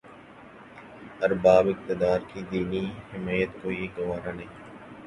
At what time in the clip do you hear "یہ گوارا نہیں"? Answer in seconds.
3.71-4.51